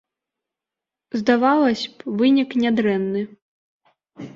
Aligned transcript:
Здавалася 1.21 1.87
б, 1.95 2.17
вынік 2.25 2.49
нядрэнны. 2.67 3.21